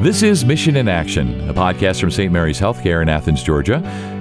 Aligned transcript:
This 0.00 0.22
is 0.22 0.44
Mission 0.44 0.76
in 0.76 0.86
Action, 0.86 1.50
a 1.50 1.52
podcast 1.52 2.00
from 2.00 2.12
St. 2.12 2.32
Mary's 2.32 2.60
Healthcare 2.60 3.02
in 3.02 3.08
Athens, 3.08 3.42
Georgia, 3.42 3.80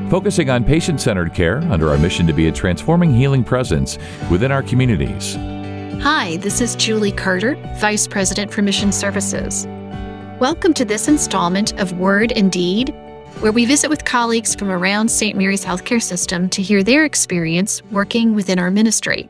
focusing 0.09 0.49
on 0.49 0.63
patient 0.63 0.99
centered 0.99 1.35
care 1.35 1.59
under 1.71 1.89
our 1.89 1.99
mission 1.99 2.25
to 2.25 2.33
be 2.33 2.47
a 2.47 2.51
transforming 2.51 3.13
healing 3.13 3.43
presence 3.43 3.99
within 4.31 4.51
our 4.51 4.63
communities. 4.63 5.35
Hi, 6.01 6.37
this 6.37 6.61
is 6.61 6.75
Julie 6.75 7.11
Carter, 7.11 7.53
Vice 7.79 8.07
President 8.07 8.51
for 8.51 8.63
Mission 8.63 8.91
Services. 8.91 9.67
Welcome 10.39 10.73
to 10.73 10.83
this 10.83 11.07
installment 11.07 11.79
of 11.79 11.93
Word 11.99 12.31
and 12.31 12.51
Deed, 12.51 12.89
where 13.41 13.51
we 13.51 13.65
visit 13.65 13.87
with 13.87 14.03
colleagues 14.03 14.55
from 14.55 14.71
around 14.71 15.09
St. 15.09 15.37
Mary's 15.37 15.63
Healthcare 15.63 16.01
System 16.01 16.49
to 16.49 16.63
hear 16.63 16.81
their 16.81 17.05
experience 17.05 17.83
working 17.91 18.33
within 18.33 18.57
our 18.57 18.71
ministry. 18.71 19.29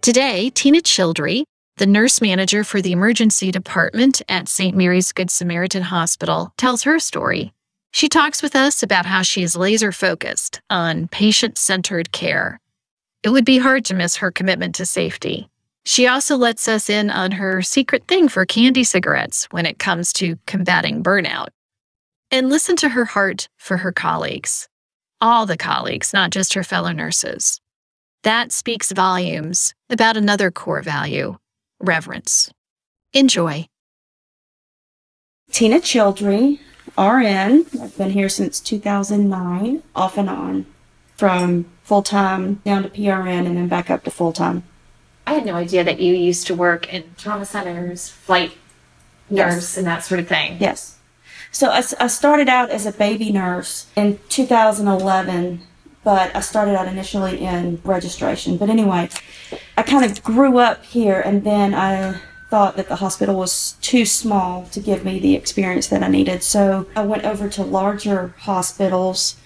Today, 0.00 0.50
Tina 0.50 0.80
Childry, 0.80 1.44
the 1.78 1.86
nurse 1.86 2.20
manager 2.20 2.64
for 2.64 2.82
the 2.82 2.90
emergency 2.90 3.52
department 3.52 4.20
at 4.28 4.48
St. 4.48 4.76
Mary's 4.76 5.12
Good 5.12 5.30
Samaritan 5.30 5.84
Hospital, 5.84 6.52
tells 6.56 6.82
her 6.82 6.98
story. 6.98 7.52
She 7.92 8.08
talks 8.08 8.42
with 8.42 8.56
us 8.56 8.82
about 8.82 9.06
how 9.06 9.22
she 9.22 9.44
is 9.44 9.56
laser 9.56 9.92
focused 9.92 10.60
on 10.68 11.06
patient 11.06 11.56
centered 11.56 12.10
care. 12.10 12.60
It 13.22 13.30
would 13.30 13.44
be 13.44 13.58
hard 13.58 13.84
to 13.86 13.94
miss 13.94 14.16
her 14.16 14.32
commitment 14.32 14.74
to 14.74 14.86
safety. 14.86 15.48
She 15.84 16.08
also 16.08 16.36
lets 16.36 16.66
us 16.66 16.90
in 16.90 17.10
on 17.10 17.32
her 17.32 17.62
secret 17.62 18.08
thing 18.08 18.28
for 18.28 18.44
candy 18.44 18.82
cigarettes 18.82 19.46
when 19.52 19.64
it 19.64 19.78
comes 19.78 20.12
to 20.14 20.36
combating 20.46 21.02
burnout. 21.02 21.48
And 22.32 22.50
listen 22.50 22.74
to 22.76 22.90
her 22.90 23.04
heart 23.04 23.48
for 23.56 23.78
her 23.78 23.92
colleagues. 23.92 24.68
All 25.20 25.46
the 25.46 25.56
colleagues, 25.56 26.12
not 26.12 26.30
just 26.30 26.54
her 26.54 26.64
fellow 26.64 26.90
nurses. 26.90 27.60
That 28.24 28.50
speaks 28.50 28.90
volumes 28.90 29.74
about 29.88 30.16
another 30.16 30.50
core 30.50 30.82
value 30.82 31.38
reverence. 31.80 32.50
Enjoy. 33.12 33.66
Tina 35.50 35.76
Childry, 35.80 36.58
RN. 36.98 37.66
I've 37.80 37.96
been 37.96 38.10
here 38.10 38.28
since 38.28 38.60
2009, 38.60 39.82
off 39.94 40.18
and 40.18 40.28
on, 40.28 40.66
from 41.16 41.66
full 41.82 42.02
time 42.02 42.56
down 42.64 42.82
to 42.82 42.88
PRN 42.90 43.46
and 43.46 43.56
then 43.56 43.68
back 43.68 43.90
up 43.90 44.04
to 44.04 44.10
full 44.10 44.32
time. 44.32 44.62
I 45.26 45.34
had 45.34 45.46
no 45.46 45.54
idea 45.54 45.84
that 45.84 46.00
you 46.00 46.14
used 46.14 46.46
to 46.48 46.54
work 46.54 46.92
in 46.92 47.04
trauma 47.16 47.44
centers, 47.44 48.08
flight 48.08 48.52
nurse, 49.30 49.54
Yes. 49.54 49.76
and 49.78 49.86
that 49.86 50.04
sort 50.04 50.20
of 50.20 50.28
thing. 50.28 50.56
Yes. 50.60 50.96
So 51.50 51.70
I 51.70 51.80
started 52.08 52.48
out 52.48 52.68
as 52.70 52.84
a 52.84 52.92
baby 52.92 53.32
nurse 53.32 53.86
in 53.96 54.18
2011, 54.28 55.62
but 56.08 56.34
I 56.34 56.40
started 56.40 56.74
out 56.74 56.88
initially 56.88 57.38
in 57.38 57.82
registration. 57.84 58.56
But 58.56 58.70
anyway, 58.70 59.10
I 59.76 59.82
kind 59.82 60.10
of 60.10 60.22
grew 60.22 60.56
up 60.56 60.82
here 60.82 61.20
and 61.20 61.44
then 61.44 61.74
I 61.74 62.18
thought 62.48 62.78
that 62.78 62.88
the 62.88 62.96
hospital 62.96 63.36
was 63.36 63.72
too 63.82 64.06
small 64.06 64.64
to 64.68 64.80
give 64.80 65.04
me 65.04 65.18
the 65.18 65.34
experience 65.34 65.86
that 65.88 66.02
I 66.02 66.08
needed. 66.08 66.42
So 66.42 66.86
I 66.96 67.02
went 67.02 67.26
over 67.26 67.46
to 67.50 67.62
larger 67.62 68.34
hospitals 68.38 69.36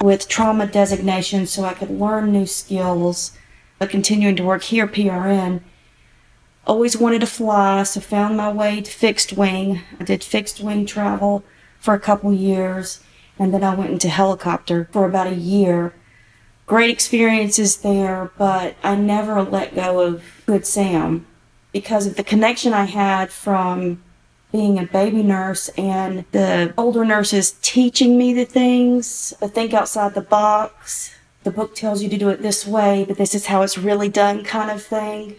with 0.00 0.28
trauma 0.28 0.68
designation 0.68 1.48
so 1.48 1.64
I 1.64 1.74
could 1.74 1.90
learn 1.90 2.30
new 2.30 2.46
skills. 2.46 3.36
But 3.80 3.90
continuing 3.90 4.36
to 4.36 4.44
work 4.44 4.62
here, 4.62 4.86
PRN, 4.86 5.62
always 6.64 6.96
wanted 6.96 7.22
to 7.22 7.26
fly, 7.26 7.82
so 7.82 7.98
found 7.98 8.36
my 8.36 8.52
way 8.52 8.80
to 8.80 8.88
fixed 8.88 9.32
wing. 9.32 9.80
I 9.98 10.04
did 10.04 10.22
fixed 10.22 10.60
wing 10.60 10.86
travel 10.86 11.42
for 11.80 11.92
a 11.92 11.98
couple 11.98 12.32
years, 12.32 13.02
and 13.36 13.52
then 13.52 13.64
I 13.64 13.74
went 13.74 13.90
into 13.90 14.08
helicopter 14.08 14.88
for 14.92 15.06
about 15.06 15.26
a 15.26 15.34
year. 15.34 15.92
Great 16.66 16.90
experiences 16.90 17.78
there, 17.78 18.30
but 18.38 18.76
I 18.82 18.96
never 18.96 19.42
let 19.42 19.74
go 19.74 20.00
of 20.00 20.22
Good 20.46 20.66
Sam 20.66 21.26
because 21.72 22.06
of 22.06 22.16
the 22.16 22.24
connection 22.24 22.72
I 22.72 22.84
had 22.84 23.30
from 23.30 24.02
being 24.50 24.78
a 24.78 24.86
baby 24.86 25.22
nurse 25.22 25.68
and 25.70 26.24
the 26.32 26.72
older 26.78 27.04
nurses 27.04 27.56
teaching 27.60 28.16
me 28.16 28.32
the 28.32 28.44
things, 28.44 29.34
the 29.40 29.48
think 29.48 29.74
outside 29.74 30.14
the 30.14 30.20
box. 30.20 31.14
The 31.42 31.50
book 31.50 31.74
tells 31.74 32.02
you 32.02 32.08
to 32.08 32.16
do 32.16 32.30
it 32.30 32.40
this 32.40 32.66
way, 32.66 33.04
but 33.06 33.18
this 33.18 33.34
is 33.34 33.46
how 33.46 33.62
it's 33.62 33.76
really 33.76 34.08
done 34.08 34.44
kind 34.44 34.70
of 34.70 34.82
thing 34.82 35.36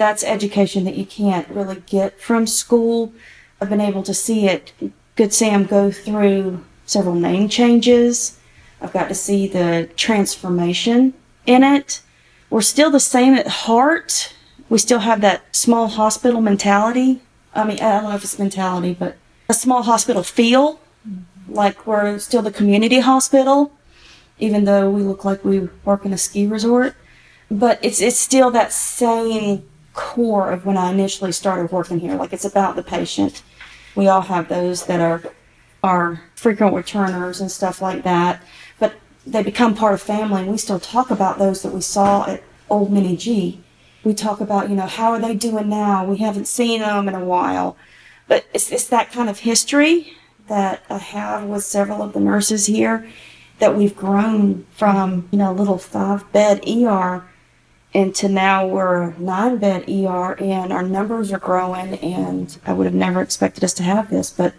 that's 0.00 0.24
education 0.24 0.84
that 0.84 0.96
you 0.96 1.04
can't 1.04 1.46
really 1.50 1.82
get 1.86 2.18
from 2.18 2.46
school. 2.46 3.12
I've 3.60 3.68
been 3.68 3.82
able 3.82 4.02
to 4.04 4.14
see 4.14 4.48
it, 4.48 4.72
Good 5.14 5.34
Sam, 5.34 5.64
go 5.64 5.90
through 5.90 6.64
several 6.86 7.14
name 7.14 7.50
changes. 7.50 8.38
I've 8.80 8.92
got 8.92 9.08
to 9.08 9.14
see 9.14 9.46
the 9.46 9.88
transformation 9.96 11.14
in 11.46 11.62
it. 11.62 12.02
We're 12.48 12.62
still 12.62 12.90
the 12.90 13.00
same 13.00 13.34
at 13.34 13.46
heart. 13.46 14.34
We 14.68 14.78
still 14.78 15.00
have 15.00 15.20
that 15.20 15.54
small 15.54 15.88
hospital 15.88 16.40
mentality. 16.40 17.20
I 17.54 17.64
mean, 17.64 17.78
I 17.80 17.92
don't 17.92 18.04
know 18.04 18.14
if 18.14 18.24
it's 18.24 18.38
mentality, 18.38 18.96
but 18.98 19.16
a 19.48 19.54
small 19.54 19.82
hospital 19.82 20.22
feel 20.22 20.80
like 21.48 21.86
we're 21.86 22.18
still 22.18 22.42
the 22.42 22.52
community 22.52 23.00
hospital, 23.00 23.72
even 24.38 24.64
though 24.64 24.88
we 24.90 25.02
look 25.02 25.24
like 25.24 25.44
we 25.44 25.68
work 25.84 26.04
in 26.04 26.12
a 26.12 26.18
ski 26.18 26.46
resort 26.46 26.94
but 27.50 27.78
it's 27.82 28.00
it's 28.00 28.18
still 28.18 28.50
that 28.52 28.72
same 28.72 29.68
core 29.92 30.52
of 30.52 30.64
when 30.64 30.76
I 30.76 30.92
initially 30.92 31.32
started 31.32 31.72
working 31.72 31.98
here. 31.98 32.14
Like 32.14 32.32
it's 32.32 32.44
about 32.44 32.76
the 32.76 32.82
patient. 32.82 33.42
We 33.96 34.06
all 34.06 34.22
have 34.22 34.48
those 34.48 34.86
that 34.86 35.00
are 35.00 35.22
are 35.82 36.22
frequent 36.36 36.74
returners 36.74 37.40
and 37.40 37.50
stuff 37.50 37.82
like 37.82 38.04
that, 38.04 38.42
they 39.26 39.42
become 39.42 39.74
part 39.74 39.94
of 39.94 40.02
family. 40.02 40.42
And 40.42 40.50
we 40.50 40.58
still 40.58 40.80
talk 40.80 41.10
about 41.10 41.38
those 41.38 41.62
that 41.62 41.72
we 41.72 41.80
saw 41.80 42.28
at 42.28 42.42
Old 42.68 42.92
Minnie 42.92 43.16
G. 43.16 43.60
We 44.02 44.14
talk 44.14 44.40
about 44.40 44.70
you 44.70 44.76
know 44.76 44.86
how 44.86 45.12
are 45.12 45.20
they 45.20 45.34
doing 45.34 45.68
now? 45.68 46.04
We 46.04 46.18
haven't 46.18 46.46
seen 46.46 46.80
them 46.80 47.08
in 47.08 47.14
a 47.14 47.24
while, 47.24 47.76
but 48.28 48.46
it's 48.54 48.72
it's 48.72 48.86
that 48.88 49.12
kind 49.12 49.28
of 49.28 49.40
history 49.40 50.14
that 50.48 50.82
I 50.90 50.98
have 50.98 51.44
with 51.44 51.64
several 51.64 52.02
of 52.02 52.12
the 52.12 52.20
nurses 52.20 52.66
here 52.66 53.08
that 53.60 53.76
we've 53.76 53.94
grown 53.94 54.66
from 54.72 55.28
you 55.30 55.38
know 55.38 55.52
a 55.52 55.54
little 55.54 55.78
five 55.78 56.30
bed 56.32 56.64
ER 56.66 57.24
into 57.92 58.28
now 58.28 58.66
we're 58.66 59.12
nine 59.14 59.58
bed 59.58 59.84
ER 59.88 60.32
and 60.40 60.72
our 60.72 60.82
numbers 60.82 61.32
are 61.32 61.38
growing 61.38 61.94
and 61.98 62.58
I 62.66 62.72
would 62.72 62.86
have 62.86 62.94
never 62.94 63.20
expected 63.20 63.62
us 63.62 63.74
to 63.74 63.82
have 63.82 64.10
this 64.10 64.30
but 64.30 64.54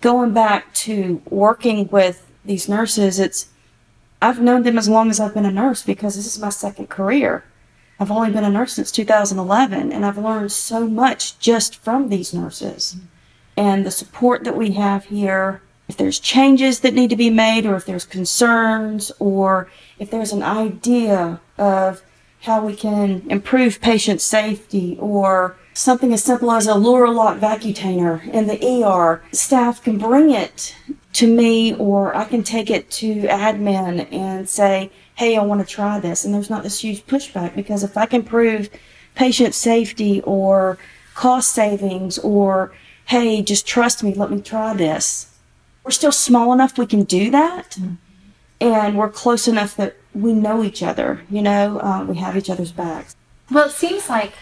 going 0.00 0.32
back 0.32 0.72
to 0.74 1.22
working 1.28 1.88
with 1.88 2.26
these 2.44 2.68
nurses 2.68 3.18
it's 3.18 3.48
I've 4.22 4.40
known 4.40 4.62
them 4.62 4.78
as 4.78 4.88
long 4.88 5.10
as 5.10 5.18
I've 5.18 5.34
been 5.34 5.46
a 5.46 5.52
nurse 5.52 5.82
because 5.82 6.16
this 6.16 6.26
is 6.26 6.40
my 6.40 6.50
second 6.50 6.88
career. 6.88 7.44
I've 7.98 8.10
only 8.10 8.30
been 8.30 8.44
a 8.44 8.50
nurse 8.50 8.74
since 8.74 8.90
2011 8.90 9.92
and 9.92 10.04
I've 10.04 10.18
learned 10.18 10.52
so 10.52 10.86
much 10.86 11.38
just 11.38 11.76
from 11.76 12.08
these 12.08 12.32
nurses 12.32 12.96
and 13.56 13.84
the 13.84 13.90
support 13.90 14.44
that 14.44 14.56
we 14.56 14.72
have 14.72 15.06
here 15.06 15.62
if 15.88 15.96
there's 15.96 16.20
changes 16.20 16.80
that 16.80 16.94
need 16.94 17.10
to 17.10 17.16
be 17.16 17.30
made 17.30 17.66
or 17.66 17.74
if 17.74 17.84
there's 17.84 18.04
concerns 18.04 19.10
or 19.18 19.68
if 19.98 20.10
there's 20.10 20.32
an 20.32 20.42
idea 20.42 21.40
of 21.58 22.02
how 22.42 22.64
we 22.64 22.74
can 22.74 23.22
improve 23.28 23.80
patient 23.80 24.20
safety 24.20 24.96
or 25.00 25.56
something 25.74 26.12
as 26.12 26.22
simple 26.22 26.52
as 26.52 26.66
a 26.66 26.74
Luer 26.74 27.08
lock 27.08 27.38
vacutainer 27.38 28.26
in 28.28 28.46
the 28.46 28.84
ER. 28.84 29.22
Staff 29.32 29.82
can 29.82 29.98
bring 29.98 30.30
it 30.30 30.74
to 31.12 31.26
me 31.26 31.74
or 31.74 32.16
I 32.16 32.24
can 32.24 32.42
take 32.42 32.70
it 32.70 32.90
to 32.92 33.22
admin 33.22 34.12
and 34.12 34.48
say, 34.48 34.90
hey, 35.16 35.36
I 35.36 35.42
want 35.42 35.60
to 35.60 35.66
try 35.66 35.98
this. 35.98 36.24
And 36.24 36.32
there's 36.32 36.50
not 36.50 36.62
this 36.62 36.80
huge 36.80 37.06
pushback 37.06 37.54
because 37.54 37.82
if 37.82 37.96
I 37.96 38.06
can 38.06 38.22
prove 38.22 38.70
patient 39.14 39.54
safety 39.54 40.20
or 40.22 40.78
cost 41.14 41.52
savings 41.52 42.18
or, 42.18 42.72
hey, 43.06 43.42
just 43.42 43.66
trust 43.66 44.02
me, 44.02 44.14
let 44.14 44.30
me 44.30 44.40
try 44.40 44.72
this. 44.74 45.34
We're 45.84 45.90
still 45.90 46.12
small 46.12 46.52
enough 46.52 46.78
we 46.78 46.86
can 46.86 47.04
do 47.04 47.30
that 47.30 47.76
and 48.60 48.96
we're 48.96 49.08
close 49.08 49.48
enough 49.48 49.76
that 49.76 49.96
we 50.14 50.32
know 50.32 50.62
each 50.62 50.82
other. 50.82 51.22
You 51.30 51.42
know, 51.42 51.80
uh, 51.80 52.04
we 52.04 52.16
have 52.16 52.36
each 52.36 52.50
other's 52.50 52.72
backs. 52.72 53.16
Well, 53.50 53.66
it 53.66 53.72
seems 53.72 54.08
like, 54.08 54.32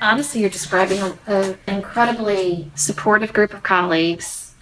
honestly, 0.00 0.40
you're 0.42 0.50
describing 0.50 1.00
an 1.26 1.58
incredibly 1.66 2.70
supportive 2.74 3.32
group 3.32 3.52
of 3.52 3.62
colleagues 3.62 4.54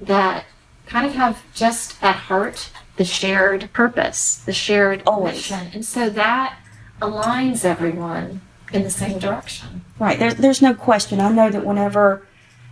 that 0.00 0.44
kind 0.90 1.06
of 1.06 1.14
have 1.14 1.42
just 1.54 2.02
at 2.02 2.16
heart 2.16 2.70
the 2.96 3.04
shared 3.04 3.72
purpose, 3.72 4.36
the 4.44 4.52
shared 4.52 5.02
Always. 5.06 5.36
mission. 5.36 5.68
And 5.72 5.84
so 5.84 6.10
that 6.10 6.58
aligns 7.00 7.64
everyone 7.64 8.42
in 8.72 8.82
the 8.82 8.90
same 8.90 9.18
direction. 9.18 9.82
Right. 9.98 10.18
There's 10.18 10.34
there's 10.34 10.60
no 10.60 10.74
question. 10.74 11.20
I 11.20 11.30
know 11.30 11.48
that 11.48 11.64
whenever 11.64 12.26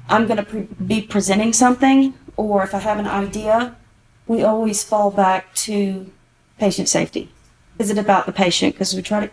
I'm 0.09 0.26
going 0.26 0.37
to 0.37 0.43
pre- 0.43 0.69
be 0.87 1.00
presenting 1.03 1.53
something, 1.53 2.15
or 2.37 2.62
if 2.62 2.75
I 2.75 2.79
have 2.79 2.99
an 2.99 3.06
idea, 3.06 3.76
we 4.26 4.43
always 4.43 4.82
fall 4.82 5.11
back 5.11 5.55
to 5.67 6.11
patient 6.59 6.88
safety. 6.88 7.31
Is 7.79 7.91
it 7.91 7.99
about 7.99 8.26
the 8.26 8.32
patient? 8.32 8.75
Because 8.75 8.94
we 8.94 9.03
try 9.03 9.26
to. 9.26 9.32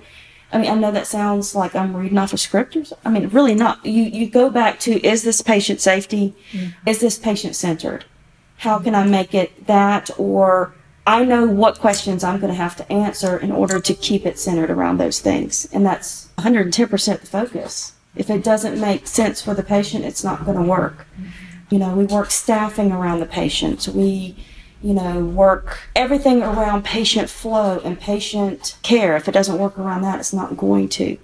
I 0.54 0.60
mean, 0.60 0.70
I 0.72 0.76
know 0.76 0.92
that 0.92 1.08
sounds 1.08 1.56
like 1.56 1.76
I'm 1.76 1.96
reading 1.98 2.18
off 2.18 2.32
a 2.32 2.38
script 2.38 2.76
or 2.76 2.86
something. 2.86 3.06
I 3.06 3.10
mean, 3.10 3.30
really 3.30 3.56
not. 3.56 3.84
You 3.86 4.04
you 4.04 4.30
go 4.30 4.50
back 4.50 4.80
to 4.82 5.06
is 5.06 5.24
this 5.24 5.42
patient 5.42 5.82
safety? 5.82 6.36
Mm-hmm. 6.52 6.88
Is 6.90 7.00
this 7.00 7.18
patient 7.18 7.56
centered? 7.56 8.06
How 8.58 8.80
can 8.80 8.96
I 8.96 9.06
make 9.06 9.34
it 9.34 9.68
that? 9.68 10.10
Or 10.18 10.74
I 11.08 11.24
know 11.24 11.46
what 11.46 11.80
questions 11.80 12.24
I'm 12.24 12.40
going 12.40 12.52
to 12.52 12.58
have 12.58 12.76
to 12.78 12.92
answer 12.92 13.38
in 13.38 13.52
order 13.52 13.80
to 13.80 13.94
keep 13.94 14.26
it 14.26 14.40
centered 14.40 14.72
around 14.72 14.98
those 14.98 15.20
things, 15.20 15.68
and 15.72 15.86
that's 15.86 16.30
110% 16.38 17.20
the 17.20 17.28
focus. 17.28 17.94
If 18.16 18.30
it 18.30 18.44
doesn't 18.44 18.80
make 18.80 19.08
sense 19.08 19.42
for 19.42 19.54
the 19.54 19.62
patient, 19.62 20.06
it's 20.06 20.24
not 20.24 20.46
going 20.46 20.58
to 20.58 20.64
work. 20.64 21.06
You 21.70 21.80
know, 21.80 21.96
we 21.96 22.06
work 22.06 22.32
staffing 22.32 22.92
around 22.92 23.20
the 23.20 23.26
patients. 23.26 23.88
We, 23.88 24.36
you 24.82 24.94
know, 24.94 25.20
work 25.20 25.82
everything 25.96 26.42
around 26.42 26.86
patient 26.86 27.30
flow 27.30 27.82
and 27.84 28.00
patient 28.00 28.78
care. 28.82 29.16
If 29.16 29.28
it 29.28 29.34
doesn't 29.34 29.60
work 29.60 29.78
around 29.78 30.02
that, 30.04 30.20
it's 30.20 30.34
not 30.34 30.58
going 30.58 30.90
to. 30.90 31.18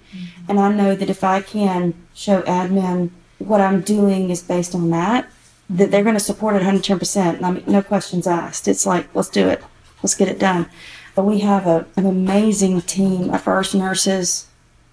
And 0.48 0.60
I 0.60 0.70
know 0.72 0.94
that 0.94 1.10
if 1.10 1.24
I 1.24 1.40
can 1.40 1.94
show 2.14 2.42
admin 2.42 3.10
what 3.38 3.60
I'm 3.60 3.80
doing 3.80 4.30
is 4.30 4.42
based 4.42 4.74
on 4.74 4.90
that, 4.90 5.28
that 5.72 5.90
they're 5.90 6.02
going 6.02 6.14
to 6.14 6.20
support 6.20 6.56
it 6.56 6.62
110%. 6.62 7.42
I 7.42 7.50
mean, 7.50 7.64
no 7.66 7.82
questions 7.82 8.26
asked. 8.26 8.68
It's 8.68 8.86
like, 8.86 9.08
let's 9.14 9.28
do 9.28 9.48
it. 9.48 9.62
Let's 10.02 10.14
get 10.14 10.28
it 10.28 10.38
done. 10.38 10.68
But 11.14 11.24
we 11.24 11.40
have 11.40 11.66
a, 11.66 11.86
an 11.96 12.06
amazing 12.06 12.82
team 12.82 13.30
of 13.30 13.42
first 13.42 13.74
nurses. 13.74 14.46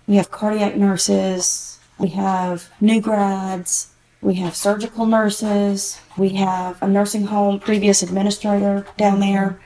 We 0.07 0.15
have 0.15 0.31
cardiac 0.31 0.75
nurses. 0.75 1.79
We 1.97 2.09
have 2.09 2.69
new 2.79 3.01
grads. 3.01 3.91
We 4.21 4.35
have 4.35 4.55
surgical 4.55 5.05
nurses. 5.05 5.99
We 6.17 6.29
have 6.29 6.81
a 6.81 6.87
nursing 6.87 7.27
home 7.27 7.59
previous 7.59 8.01
administrator 8.01 8.85
down 8.97 9.19
there. 9.19 9.59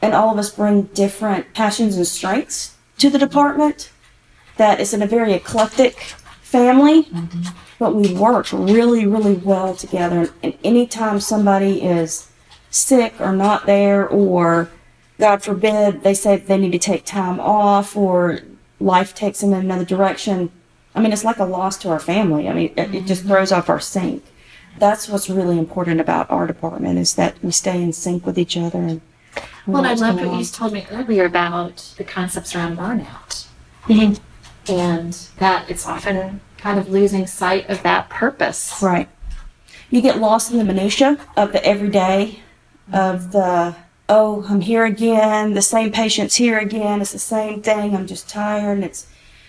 And 0.00 0.14
all 0.14 0.30
of 0.30 0.38
us 0.38 0.50
bring 0.50 0.84
different 0.84 1.52
passions 1.54 1.96
and 1.96 2.06
strengths 2.06 2.76
to 2.98 3.10
the 3.10 3.18
department. 3.18 3.90
That 4.56 4.80
is 4.80 4.92
in 4.92 5.02
a 5.02 5.06
very 5.06 5.32
eclectic 5.32 5.98
family, 6.40 7.04
mm-hmm. 7.04 7.42
But 7.78 7.94
we 7.94 8.12
work 8.14 8.48
really, 8.52 9.06
really 9.06 9.34
well 9.34 9.74
together. 9.74 10.30
And 10.42 10.56
anytime 10.64 11.20
somebody 11.20 11.82
is 11.82 12.28
sick 12.70 13.14
or 13.20 13.32
not 13.32 13.66
there, 13.66 14.06
or 14.06 14.70
God 15.18 15.42
forbid, 15.42 16.02
they 16.02 16.14
say 16.14 16.36
they 16.36 16.58
need 16.58 16.72
to 16.72 16.78
take 16.78 17.04
time 17.04 17.40
off, 17.40 17.96
or 17.96 18.40
life 18.80 19.14
takes 19.14 19.40
them 19.40 19.52
in 19.52 19.60
another 19.60 19.84
direction, 19.84 20.50
I 20.94 21.00
mean, 21.00 21.12
it's 21.12 21.24
like 21.24 21.38
a 21.38 21.44
loss 21.44 21.78
to 21.78 21.90
our 21.90 22.00
family. 22.00 22.48
I 22.48 22.54
mean, 22.54 22.72
it, 22.76 22.94
it 22.94 23.06
just 23.06 23.24
throws 23.24 23.52
off 23.52 23.68
our 23.68 23.80
sync. 23.80 24.24
That's 24.78 25.08
what's 25.08 25.28
really 25.28 25.58
important 25.58 26.00
about 26.00 26.30
our 26.30 26.46
department 26.46 26.98
is 26.98 27.14
that 27.14 27.36
we 27.42 27.50
stay 27.50 27.82
in 27.82 27.92
sync 27.92 28.26
with 28.26 28.38
each 28.38 28.56
other. 28.56 28.78
And 28.78 29.00
Well, 29.66 29.84
I 29.84 29.94
love 29.94 30.16
what 30.16 30.38
you 30.38 30.44
told 30.44 30.72
me 30.72 30.86
earlier 30.90 31.24
about 31.24 31.94
the 31.96 32.04
concepts 32.04 32.54
around 32.54 32.78
burnout. 32.78 33.46
Mhm. 33.86 34.18
And 34.68 35.12
that 35.38 35.68
it's 35.68 35.86
often 35.86 36.40
kind 36.58 36.78
of 36.78 36.90
losing 36.90 37.26
sight 37.26 37.68
of 37.70 37.82
that 37.82 38.10
purpose. 38.10 38.80
Right. 38.82 39.08
You 39.90 40.02
get 40.02 40.18
lost 40.18 40.50
in 40.50 40.58
the 40.58 40.64
minutia 40.64 41.18
of 41.36 41.52
the 41.52 41.64
everyday, 41.64 42.40
of 42.92 43.32
the 43.32 43.74
oh, 44.08 44.44
I'm 44.48 44.60
here 44.60 44.84
again. 44.84 45.54
The 45.54 45.62
same 45.62 45.92
patient's 45.92 46.36
here 46.36 46.58
again. 46.58 47.00
It's 47.00 47.12
the 47.12 47.18
same 47.18 47.62
thing. 47.62 47.94
I'm 47.94 48.06
just 48.06 48.28
tired, 48.28 48.74
and 48.74 48.84
it's 48.84 49.06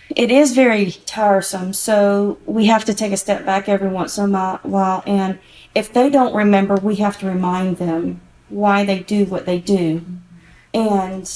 it 0.08 0.30
is 0.30 0.54
very 0.54 0.92
tiresome. 1.06 1.72
So 1.72 2.38
we 2.46 2.66
have 2.66 2.84
to 2.86 2.94
take 2.94 3.12
a 3.12 3.16
step 3.16 3.44
back 3.44 3.68
every 3.68 3.88
once 3.88 4.16
in 4.18 4.34
a 4.34 4.60
while, 4.62 5.02
and 5.06 5.38
if 5.74 5.92
they 5.92 6.08
don't 6.10 6.34
remember, 6.34 6.76
we 6.76 6.96
have 6.96 7.18
to 7.18 7.26
remind 7.26 7.76
them 7.76 8.20
why 8.48 8.84
they 8.84 9.00
do 9.00 9.24
what 9.26 9.46
they 9.46 9.58
do, 9.58 10.02
and 10.72 11.30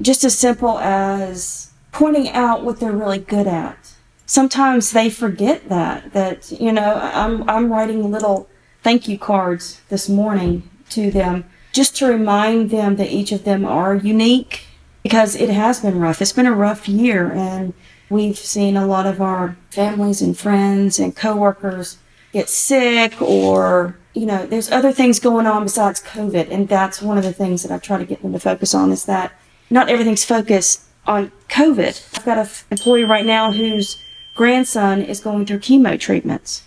just 0.00 0.24
as 0.24 0.38
simple 0.38 0.78
as 0.78 1.70
pointing 1.92 2.28
out 2.30 2.64
what 2.64 2.80
they're 2.80 2.92
really 2.92 3.18
good 3.18 3.46
at 3.46 3.95
sometimes 4.26 4.90
they 4.90 5.08
forget 5.08 5.68
that 5.68 6.12
that 6.12 6.50
you 6.60 6.72
know 6.72 6.94
i'm 7.14 7.48
i'm 7.48 7.72
writing 7.72 8.10
little 8.10 8.48
thank 8.82 9.08
you 9.08 9.18
cards 9.18 9.80
this 9.88 10.08
morning 10.08 10.68
to 10.90 11.10
them 11.10 11.44
just 11.72 11.96
to 11.96 12.06
remind 12.06 12.70
them 12.70 12.96
that 12.96 13.10
each 13.10 13.32
of 13.32 13.44
them 13.44 13.64
are 13.64 13.94
unique 13.94 14.66
because 15.02 15.36
it 15.36 15.50
has 15.50 15.80
been 15.80 16.00
rough. 16.00 16.20
It's 16.22 16.32
been 16.32 16.46
a 16.46 16.52
rough 16.54 16.88
year 16.88 17.30
and 17.30 17.74
we've 18.08 18.38
seen 18.38 18.76
a 18.76 18.86
lot 18.86 19.06
of 19.06 19.20
our 19.20 19.56
families 19.70 20.22
and 20.22 20.36
friends 20.36 20.98
and 20.98 21.14
coworkers 21.14 21.98
get 22.32 22.48
sick 22.48 23.20
or 23.20 23.96
you 24.14 24.26
know 24.26 24.46
there's 24.46 24.70
other 24.70 24.90
things 24.90 25.20
going 25.20 25.46
on 25.46 25.62
besides 25.62 26.02
covid 26.02 26.50
and 26.50 26.68
that's 26.68 27.00
one 27.00 27.16
of 27.18 27.24
the 27.24 27.32
things 27.32 27.62
that 27.62 27.70
i 27.72 27.78
try 27.78 27.98
to 27.98 28.04
get 28.04 28.20
them 28.22 28.32
to 28.32 28.40
focus 28.40 28.74
on 28.74 28.90
is 28.90 29.04
that 29.04 29.32
not 29.70 29.88
everything's 29.88 30.24
focused 30.24 30.82
on 31.06 31.30
covid. 31.48 32.18
I've 32.18 32.24
got 32.24 32.38
an 32.38 32.48
employee 32.70 33.04
right 33.04 33.24
now 33.24 33.52
whose 33.52 34.02
grandson 34.36 35.02
is 35.02 35.20
going 35.20 35.44
through 35.44 35.58
chemo 35.58 35.98
treatments 35.98 36.62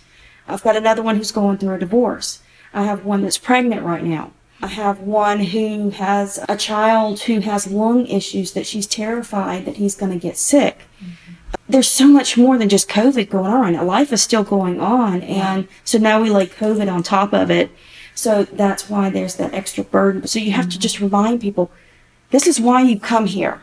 i've 0.46 0.62
got 0.62 0.76
another 0.76 1.02
one 1.02 1.16
who's 1.16 1.32
going 1.32 1.56
through 1.56 1.74
a 1.74 1.78
divorce 1.78 2.40
i 2.74 2.82
have 2.82 3.04
one 3.04 3.22
that's 3.22 3.38
pregnant 3.38 3.82
right 3.82 4.04
now 4.04 4.32
I 4.62 4.66
have 4.66 5.00
one 5.00 5.40
who 5.40 5.88
has 5.88 6.38
a 6.46 6.54
child 6.54 7.20
who 7.20 7.40
has 7.40 7.70
lung 7.70 8.06
issues 8.06 8.52
that 8.52 8.66
she's 8.66 8.86
terrified 8.86 9.64
that 9.64 9.78
he's 9.78 9.94
going 9.94 10.12
to 10.12 10.18
get 10.18 10.36
sick 10.36 10.82
mm-hmm. 11.02 11.32
there's 11.66 11.88
so 11.88 12.06
much 12.06 12.36
more 12.36 12.58
than 12.58 12.68
just 12.68 12.88
COVID 12.88 13.30
going 13.30 13.50
on. 13.50 13.86
Life 13.86 14.12
is 14.12 14.22
still 14.22 14.44
going 14.44 14.80
on. 14.80 15.22
And 15.22 15.68
so 15.84 15.98
now 15.98 16.20
we 16.20 16.28
lay 16.28 16.46
COVID 16.46 16.92
on 16.92 17.02
top 17.02 17.32
of 17.32 17.50
it. 17.50 17.70
So 18.14 18.44
that's 18.44 18.90
why 18.90 19.08
there's 19.08 19.36
that 19.36 19.54
extra 19.54 19.84
burden. 19.84 20.26
So 20.26 20.38
you 20.40 20.52
have 20.52 20.66
to 20.66 20.72
mm-hmm. 20.72 20.80
just 20.80 21.00
remind 21.00 21.40
people 21.40 21.70
this 22.30 22.46
is 22.46 22.60
why 22.60 22.82
you 22.82 23.00
come 23.00 23.26
here. 23.26 23.62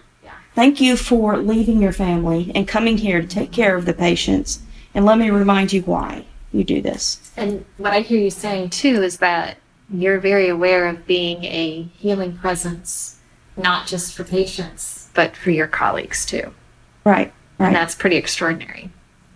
Thank 0.58 0.82
you 0.82 0.98
for 0.98 1.38
leaving 1.38 1.84
your 1.84 1.92
family 1.92 2.52
and 2.56 2.68
coming 2.68 2.98
here 2.98 3.22
to 3.22 3.28
take 3.28 3.52
care 3.52 3.76
of 3.76 3.86
the 3.86 3.94
patients. 3.94 4.60
And 4.96 5.06
let 5.06 5.20
me 5.20 5.30
remind 5.30 5.72
you 5.72 5.84
why 5.84 6.26
you 6.52 6.64
do 6.64 6.82
this. 6.82 7.32
And 7.38 7.64
what 7.78 7.94
I 7.94 8.00
hear 8.00 8.20
you 8.20 8.32
saying 8.32 8.72
too 8.72 9.04
is 9.04 9.18
that 9.18 9.58
you're 9.94 10.20
very 10.20 10.50
aware 10.50 10.88
of 10.88 11.06
being 11.06 11.44
a 11.44 11.84
healing 12.00 12.36
presence, 12.40 13.20
not 13.56 13.86
just 13.86 14.16
for 14.16 14.24
patients, 14.24 15.10
but 15.14 15.38
for 15.38 15.52
your 15.52 15.68
colleagues 15.68 16.26
too. 16.26 16.52
Right. 17.04 17.32
And 17.60 17.68
Right. 17.68 17.74
that's 17.74 17.94
pretty 17.94 18.16
extraordinary. 18.16 18.90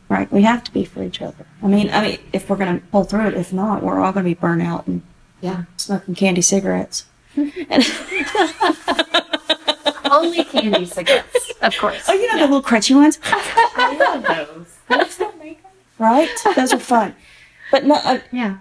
Right. 0.09 0.31
We 0.33 0.41
have 0.41 0.63
to 0.63 0.73
be 0.73 0.85
for 0.85 1.03
each 1.03 1.21
other. 1.21 1.45
I 1.62 1.68
mean, 1.68 1.91
I 1.91 2.01
mean, 2.01 2.18
if 2.33 2.50
we're 2.50 2.56
going 2.57 2.79
to 2.79 2.85
pull 2.88 3.03
through 3.03 3.27
it, 3.27 3.33
if 3.35 3.53
not, 3.53 3.83
we're 3.83 4.00
all 4.00 4.12
going 4.12 4.23
to 4.23 4.29
be 4.31 4.33
burnt 4.33 4.63
out 4.63 4.88
and 4.88 5.03
Yeah. 5.39 5.65
smoking 5.77 6.15
candy 6.15 6.41
cigarettes. 6.41 7.06
and, 7.38 7.53
Only 10.12 10.44
candy 10.44 10.86
cigarettes, 10.86 11.52
of 11.62 11.75
course. 11.78 12.04
oh, 12.08 12.13
you 12.13 12.28
know 12.28 12.34
the 12.40 12.54
little 12.54 12.62
crunchy 12.62 12.96
ones? 12.96 13.18
I 13.24 13.96
love 13.98 14.68
those. 14.90 15.08
right? 15.98 16.30
Those 16.56 16.74
are 16.74 16.80
fun. 16.80 17.16
But 17.72 17.86
no, 17.86 17.96
uh, 17.96 18.19
Yeah. 18.31 18.58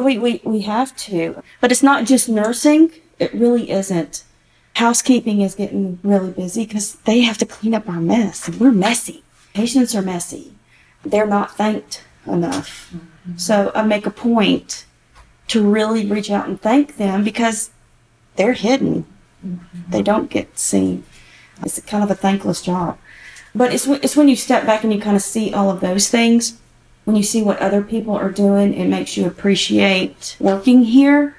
we, 0.00 0.18
we, 0.18 0.40
we 0.44 0.62
have 0.62 0.96
to. 0.96 1.42
But 1.60 1.70
it's 1.70 1.82
not 1.82 2.06
just 2.06 2.28
nursing. 2.28 2.90
It 3.18 3.32
really 3.34 3.70
isn't. 3.70 4.24
Housekeeping 4.76 5.40
is 5.40 5.54
getting 5.54 5.98
really 6.02 6.32
busy 6.32 6.64
because 6.66 6.94
they 7.04 7.20
have 7.20 7.38
to 7.38 7.46
clean 7.46 7.74
up 7.74 7.88
our 7.88 8.00
mess. 8.00 8.48
And 8.48 8.58
we're 8.58 8.72
messy. 8.72 9.22
Patients 9.52 9.94
are 9.94 10.02
messy. 10.02 10.52
They're 11.04 11.26
not 11.26 11.56
thanked 11.56 12.02
enough. 12.26 12.92
So 13.36 13.70
I 13.74 13.82
make 13.82 14.06
a 14.06 14.10
point 14.10 14.84
to 15.48 15.62
really 15.62 16.06
reach 16.06 16.30
out 16.30 16.48
and 16.48 16.60
thank 16.60 16.96
them 16.96 17.22
because 17.22 17.70
they're 18.36 18.54
hidden. 18.54 19.04
They 19.88 20.02
don't 20.02 20.30
get 20.30 20.58
seen. 20.58 21.04
It's 21.62 21.80
kind 21.82 22.02
of 22.04 22.10
a 22.10 22.14
thankless 22.14 22.62
job. 22.62 22.98
But 23.54 23.72
it's, 23.72 23.86
when- 23.86 24.00
it's 24.02 24.16
when 24.16 24.28
you 24.28 24.36
step 24.36 24.66
back 24.66 24.82
and 24.84 24.92
you 24.92 25.00
kind 25.00 25.16
of 25.16 25.22
see 25.22 25.52
all 25.54 25.70
of 25.70 25.80
those 25.80 26.08
things 26.08 26.58
when 27.04 27.16
you 27.16 27.22
see 27.22 27.42
what 27.42 27.58
other 27.58 27.82
people 27.82 28.16
are 28.16 28.30
doing, 28.30 28.72
it 28.72 28.86
makes 28.86 29.14
you 29.16 29.26
appreciate 29.26 30.36
working 30.40 30.84
here 30.84 31.36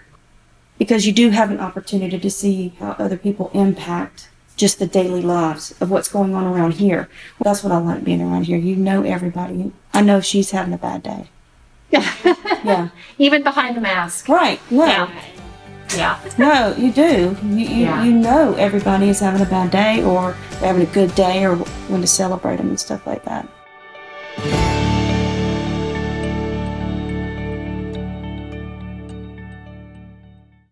because 0.77 1.07
you 1.07 1.11
do 1.11 1.31
have 1.31 1.49
an 1.49 1.59
opportunity 1.59 2.19
to 2.19 2.29
see 2.29 2.69
how 2.79 2.91
other 2.99 3.17
people 3.17 3.49
impact 3.53 4.29
just 4.57 4.77
the 4.77 4.85
daily 4.85 5.21
lives 5.23 5.73
of 5.81 5.89
what's 5.89 6.07
going 6.07 6.35
on 6.35 6.45
around 6.45 6.73
here. 6.75 7.09
That's 7.41 7.63
what 7.63 7.73
I 7.73 7.77
like 7.77 8.03
being 8.03 8.21
around 8.21 8.43
here. 8.43 8.57
You 8.57 8.75
know 8.75 9.01
everybody. 9.03 9.71
I 9.93 10.01
know 10.01 10.21
she's 10.21 10.51
having 10.51 10.73
a 10.73 10.77
bad 10.77 11.01
day. 11.03 11.29
Yeah. 12.63 12.89
Even 13.19 13.43
behind 13.43 13.77
the 13.77 13.81
mask. 13.81 14.27
Right. 14.27 14.59
No. 14.71 14.85
Yeah. 14.85 15.09
Yeah. 15.95 16.19
No, 16.37 16.73
you 16.77 16.91
do. 16.91 17.35
You, 17.43 17.49
you, 17.49 17.63
Yeah. 17.85 18.03
you 18.03 18.11
know 18.13 18.53
everybody 18.55 19.09
is 19.09 19.19
having 19.19 19.41
a 19.41 19.45
bad 19.49 19.71
day 19.71 20.03
or 20.03 20.35
they're 20.59 20.73
having 20.73 20.83
a 20.83 20.91
good 20.93 21.13
day 21.15 21.45
or 21.45 21.55
when 21.55 22.01
to 22.01 22.07
celebrate 22.07 22.57
them 22.57 22.69
and 22.69 22.79
stuff 22.79 23.05
like 23.05 23.23
that. 23.25 23.47